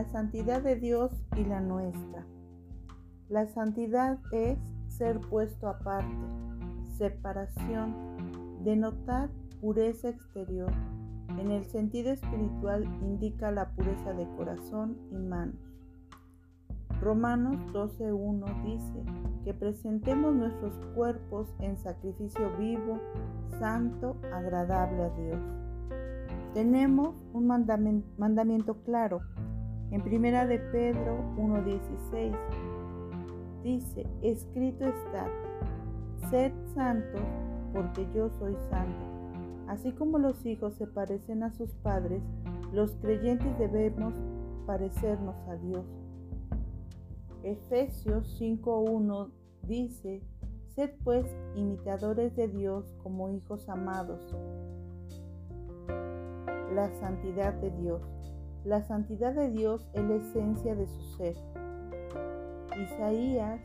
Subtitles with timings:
[0.00, 2.24] La santidad de Dios y la nuestra.
[3.28, 6.16] La santidad es ser puesto aparte,
[6.96, 9.28] separación, denotar
[9.60, 10.72] pureza exterior.
[11.38, 15.60] En el sentido espiritual indica la pureza de corazón y manos.
[17.02, 19.04] Romanos 12.1 dice
[19.44, 22.98] que presentemos nuestros cuerpos en sacrificio vivo,
[23.58, 25.40] santo, agradable a Dios.
[26.54, 27.46] Tenemos un
[28.16, 29.20] mandamiento claro.
[29.90, 32.32] En primera de Pedro 1.16
[33.64, 35.28] dice, escrito está,
[36.30, 37.20] sed santos
[37.72, 39.04] porque yo soy santo.
[39.66, 42.22] Así como los hijos se parecen a sus padres,
[42.72, 44.14] los creyentes debemos
[44.66, 45.84] parecernos a Dios.
[47.42, 49.30] Efesios 5.1
[49.62, 50.22] dice,
[50.74, 54.20] Sed pues imitadores de Dios como hijos amados.
[56.74, 58.19] La santidad de Dios.
[58.64, 61.34] La santidad de Dios es la esencia de su ser.
[62.82, 63.60] Isaías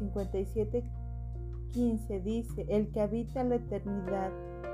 [0.00, 4.30] 57.15 dice, El que habita la eternidad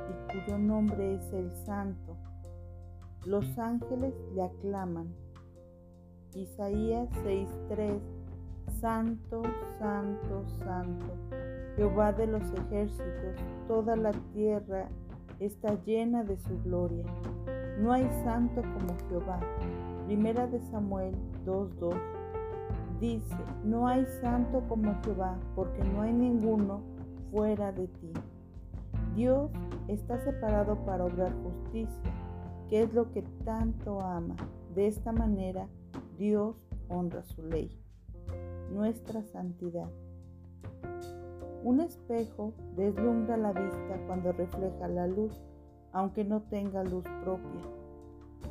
[0.09, 2.17] y cuyo nombre es el Santo.
[3.27, 5.15] Los ángeles le aclaman.
[6.35, 8.01] Isaías 6.3
[8.81, 9.43] Santo,
[9.79, 11.07] santo, santo,
[11.77, 13.37] Jehová de los ejércitos,
[13.67, 14.89] toda la tierra
[15.41, 17.05] está llena de su gloria.
[17.81, 19.41] No hay santo como Jehová.
[20.07, 21.95] Primera de Samuel 2.2
[23.01, 26.81] dice, no hay santo como Jehová, porque no hay ninguno
[27.31, 28.13] fuera de ti.
[29.15, 29.51] Dios
[29.87, 32.13] está separado para obrar justicia,
[32.69, 34.37] que es lo que tanto ama.
[34.75, 35.67] De esta manera,
[36.19, 36.57] Dios
[36.89, 37.79] honra su ley
[38.71, 39.89] nuestra santidad.
[41.65, 45.41] Un espejo deslumbra la vista cuando refleja la luz,
[45.93, 47.63] aunque no tenga luz propia.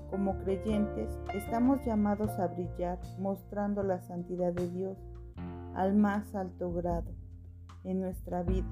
[0.09, 4.97] Como creyentes, estamos llamados a brillar mostrando la santidad de Dios
[5.75, 7.11] al más alto grado
[7.83, 8.67] en nuestra vida.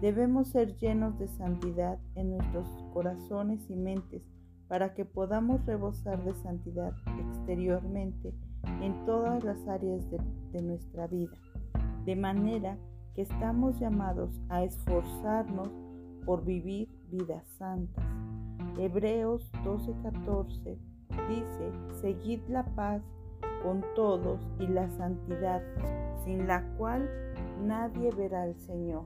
[0.00, 4.22] Debemos ser llenos de santidad en nuestros corazones y mentes
[4.68, 8.32] para que podamos rebosar de santidad exteriormente
[8.82, 10.04] en todas las áreas
[10.52, 11.36] de, nuestra vida,
[12.04, 12.76] de manera
[13.14, 15.70] que estamos llamados a esforzarnos
[16.26, 18.04] por vivir vidas santas.
[18.78, 20.78] Hebreos 12:14
[21.28, 23.02] dice, seguid la paz
[23.62, 25.62] con todos y la santidad,
[26.24, 27.08] sin la cual
[27.64, 29.04] nadie verá al Señor.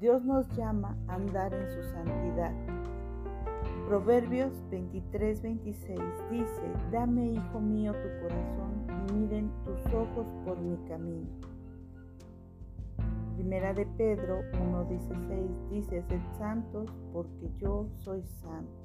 [0.00, 2.52] Dios nos llama a andar en su santidad
[3.88, 6.00] Proverbios 23, 26
[6.30, 11.28] dice, Dame, hijo mío, tu corazón y miren tus ojos por mi camino.
[13.44, 18.83] Primera de Pedro 1, 16 dice, Sed santos porque yo soy santo.